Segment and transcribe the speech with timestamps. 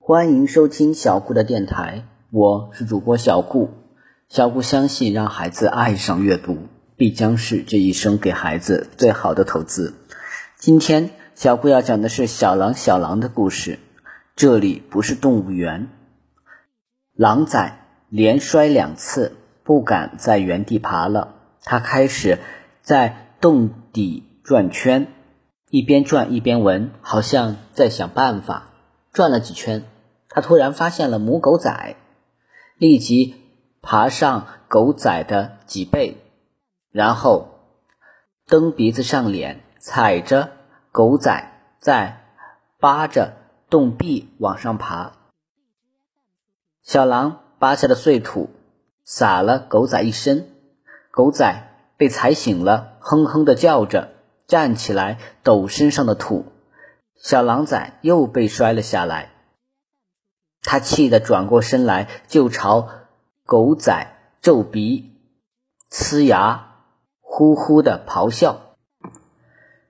[0.00, 3.70] 欢迎收听小顾的电台，我是主播小顾。
[4.30, 6.56] 小顾相信，让孩子爱上阅读，
[6.96, 9.92] 必将是这一生给孩子最好的投资。
[10.56, 13.78] 今天，小顾要讲的是小狼小狼的故事。
[14.34, 15.88] 这里不是动物园。
[17.12, 17.78] 狼仔
[18.08, 21.34] 连摔两次，不敢在原地爬了。
[21.62, 22.38] 他开始
[22.80, 25.08] 在洞底转圈，
[25.68, 28.70] 一边转一边闻，好像在想办法。
[29.18, 29.82] 转了几圈，
[30.28, 31.96] 他突然发现了母狗仔，
[32.76, 33.34] 立即
[33.82, 36.18] 爬上狗仔的脊背，
[36.92, 37.48] 然后
[38.46, 40.52] 蹬鼻子上脸，踩着
[40.92, 42.20] 狗仔在
[42.78, 43.32] 扒着。
[43.68, 45.14] 洞壁往上爬，
[46.84, 48.50] 小狼扒下的碎土
[49.02, 50.48] 撒了狗仔一身，
[51.10, 54.10] 狗仔被踩醒了，哼哼的叫着，
[54.46, 56.46] 站起来抖身上的土。
[57.22, 59.30] 小狼仔又被摔了下来，
[60.62, 62.88] 他气得转过身来就朝
[63.44, 65.12] 狗仔皱鼻、
[65.90, 66.76] 呲牙、
[67.20, 68.60] 呼呼的咆哮。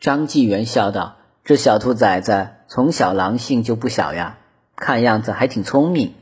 [0.00, 4.38] 张纪元笑道：“这小兔崽子。”从小狼性就不小呀，
[4.74, 6.14] 看样子还挺聪明。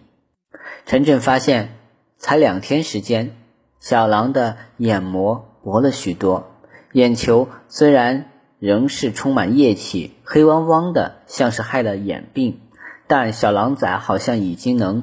[0.85, 1.71] 陈震发现，
[2.19, 3.37] 才两天时间，
[3.81, 6.53] 小狼的眼膜薄了许多，
[6.93, 8.32] 眼球虽然
[8.63, 12.61] 仍是充满液体，黑汪汪的，像是害了眼病，
[13.09, 15.03] 但小狼崽好像已经能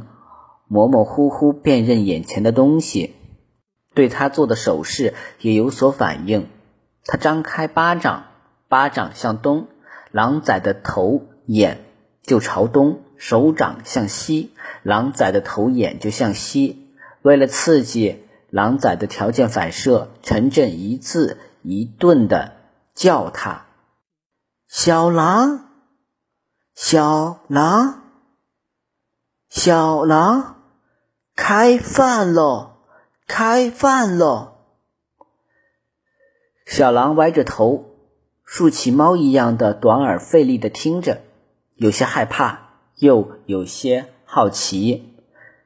[0.69, 3.15] 模模糊糊辨认眼前的东西，
[3.93, 6.47] 对他做的手势也有所反应。
[7.03, 8.27] 他张开巴掌，
[8.69, 9.67] 巴掌向东。
[10.11, 11.81] 狼崽的头眼
[12.23, 14.51] 就朝东，手掌向西，
[14.83, 16.87] 狼崽的头眼就向西。
[17.23, 22.53] 为了刺激狼崽的条件反射，陈震一字一顿的
[22.99, 23.65] 叫他
[24.67, 25.69] ：“小狼，
[26.75, 28.01] 小狼，
[29.47, 30.57] 小狼，
[31.33, 32.73] 开饭喽，
[33.25, 34.57] 开饭喽！”
[36.67, 37.85] 小狼歪着头。
[38.43, 41.21] 竖起猫一样的短耳，费力的听着，
[41.75, 45.15] 有些害怕，又有些好奇。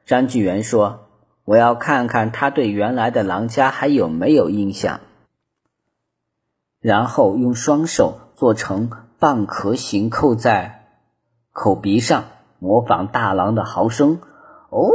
[0.06, 1.08] 张巨元说
[1.44, 5.00] ：“我要看看他对原来的狼家还有没有印象。”
[6.84, 10.84] 然后用双手做成蚌壳形，扣在
[11.50, 12.24] 口鼻上，
[12.58, 14.20] 模仿大狼的嚎声
[14.68, 14.90] ：“哦。”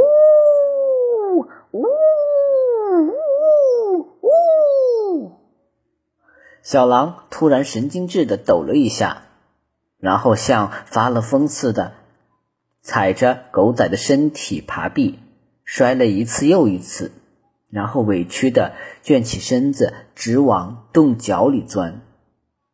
[6.62, 9.22] 小狼突然神经质的抖了一下，
[9.98, 11.94] 然后像发了疯似的
[12.82, 15.18] 踩着狗仔的身体爬壁，
[15.64, 17.10] 摔了一次又一次，
[17.70, 18.72] 然后委屈的
[19.02, 22.00] 卷起身子，直往洞角里钻，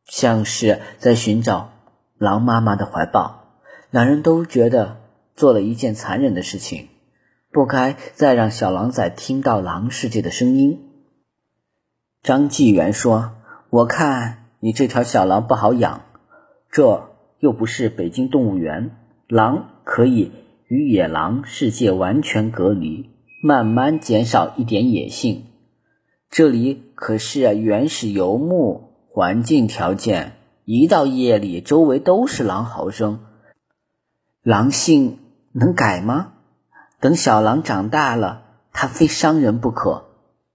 [0.05, 1.73] 像是在寻找
[2.19, 3.45] 狼妈妈的怀抱。
[3.91, 4.97] 两人都觉得
[5.35, 6.89] 做了一件残忍的事情，
[7.53, 10.91] 不该再让小狼崽听到狼世界的声音。
[12.23, 13.33] 张纪元说。
[13.69, 16.03] 我看你这条小狼不好养，
[16.71, 18.93] 这又不是北京动物园，
[19.27, 20.31] 狼可以
[20.69, 23.11] 与野狼世界完全隔离，
[23.47, 25.45] 慢慢减少一点野性。
[26.29, 30.33] 这里可是原始游牧环境条件，
[30.65, 33.21] 一到夜里，周围都是狼嚎声，
[34.43, 35.21] 狼性
[35.53, 36.33] 能改吗？
[36.99, 38.43] 等小狼长大了，
[38.73, 40.07] 它非伤人不可，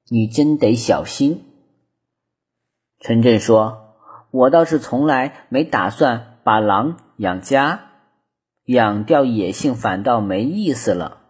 [0.09, 1.45] 你真得小心。
[2.99, 3.95] 陈震说
[4.31, 7.79] ：“我倒是从来没打算把狼养家，
[8.65, 11.20] 养掉野性反倒没意思了。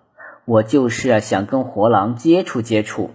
[0.52, 3.12] 我就是想跟活狼接触接触，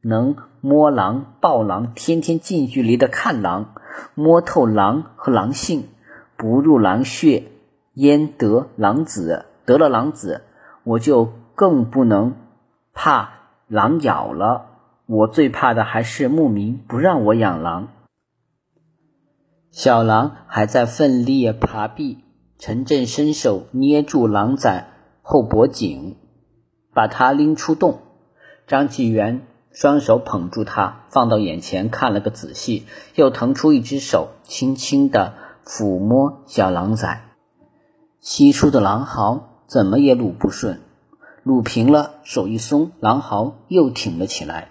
[0.00, 3.74] 能摸狼、抱狼，天天近距离的看狼，
[4.14, 5.88] 摸透狼和狼性，
[6.36, 7.50] 不入狼穴，
[7.94, 9.46] 焉得狼子？
[9.64, 10.42] 得了狼子，
[10.84, 12.36] 我就更不能
[12.94, 13.30] 怕
[13.66, 14.66] 狼咬了。”
[15.06, 17.88] 我最怕的还是牧民不让我养狼。
[19.72, 22.18] 小狼还在奋力爬壁，
[22.58, 24.84] 陈震伸手捏住狼崽
[25.22, 26.16] 后脖颈，
[26.98, 28.00] 把他拎出洞。
[28.66, 35.34] 张纪元双手捧住他，放到眼前看了个仔细，又腾出一只手，轻轻地
[35.64, 37.22] 抚摸小狼崽。
[38.20, 40.80] 稀疏的狼嚎怎么也撸不顺，
[41.44, 44.70] 撸平了，手一松，狼嚎又挺了起来。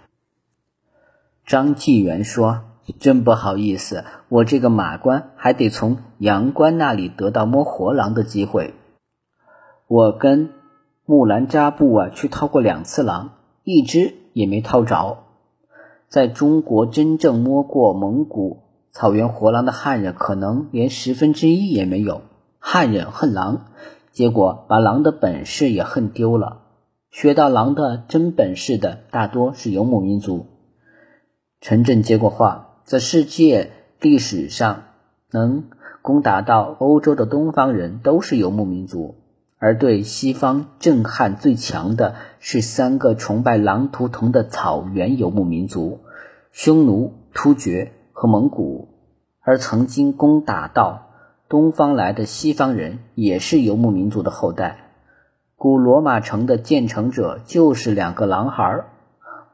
[1.45, 2.63] 张纪元说
[2.99, 8.73] ：“真不好意思，我这个马官还得从杨官那里得到摸活狼的机会。
[9.87, 10.49] 我跟
[11.09, 15.19] 木兰扎布啊去掏过两次狼，一只也没掏着。
[16.09, 22.23] 在中国真正摸过蒙古草原活狼的汉人，可能连十分之一也没有。
[22.59, 23.67] 汉人恨狼，
[24.11, 26.63] 结果把狼的本事也恨丢了。
[27.09, 30.47] 学到狼的真本事的，大多是游牧民族。
[31.61, 33.71] 陈震接过话，在世界
[34.01, 34.83] 历史上，
[35.31, 35.69] 能
[36.01, 39.15] 攻打到欧洲的东方人都是游牧民族，
[39.59, 46.01] 而对西方震撼最强的是三个崇拜狼图腾的草原游牧民族——
[46.51, 48.89] 匈奴、突厥和蒙古。
[49.41, 51.07] 而曾经攻打到
[51.47, 54.91] 东方来的西方人，也是游牧民族的后代。
[55.55, 58.83] 古罗马城的建成者就是两个狼孩，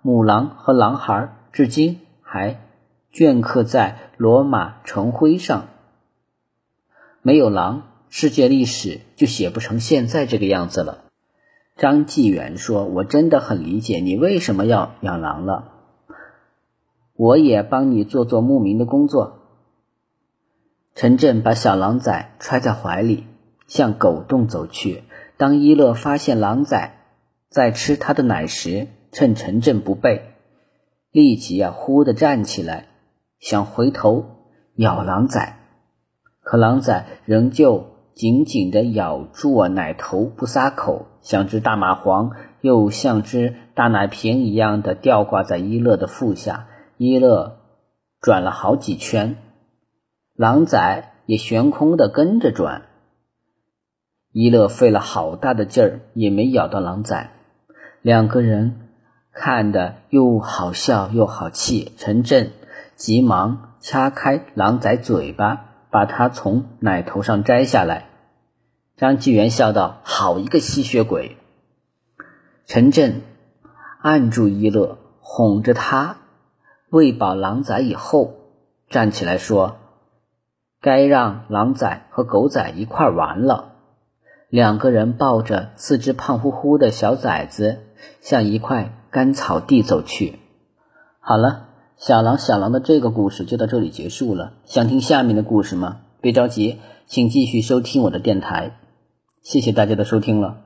[0.02, 1.30] 母狼和狼孩。
[1.52, 2.60] 至今还
[3.14, 5.68] 镌刻在罗马城徽上。
[7.22, 7.84] 没有狼，
[8.16, 11.06] 世界历史就写不成现在这个样子了。
[11.78, 15.72] 张纪元说：“我真的很理解你为什么要养狼了。
[17.16, 19.40] 我也帮你做做牧民的工作。”
[20.94, 23.26] 陈震把小狼崽揣在怀里，
[23.66, 25.06] 向狗洞走去。
[25.38, 27.00] 当伊乐发现狼崽
[27.50, 30.36] 在吃他的奶时，趁陈震不备。
[31.10, 32.90] 立即啊，忽地站起来，
[33.40, 34.24] 想回头
[34.76, 35.58] 咬狼崽，
[36.42, 42.32] 可狼崽仍旧紧紧地咬住我奶头不撒口，像只大蚂蟥，
[42.62, 46.68] 又像只大奶瓶一样的吊挂在伊乐的腹下。
[46.98, 47.58] 伊乐
[48.22, 49.38] 转了好几圈，
[50.36, 52.84] 狼崽也悬空的跟着转。
[54.32, 57.32] 伊乐费了好大的劲儿，也没咬到狼崽。
[58.02, 58.80] 两个人。
[59.36, 62.52] 看得又好笑又好气，陈震
[62.96, 68.10] 急忙掐开狼崽嘴巴，把它从奶头上摘下来。
[68.98, 71.38] 张纪元笑道：“好一个吸血鬼！”
[72.66, 73.22] 陈震
[74.02, 76.18] 按住一乐，哄着他
[76.90, 78.34] 喂饱狼崽以后，
[78.90, 79.78] 站起来说
[80.82, 83.76] ：“该让狼崽和狗崽一块玩了。”
[84.50, 87.80] 两个人抱着四只胖乎乎的小崽子，
[88.20, 88.92] 向一块。
[89.14, 90.40] 干草地走去。
[91.20, 91.68] 好了，
[91.98, 94.54] 小狼小狼的这个故事就到这里结束了。
[94.66, 96.00] 想听下面的故事吗？
[96.20, 98.78] 别着急，请继续收听我的电台。
[99.42, 100.63] 谢谢大家的收听了。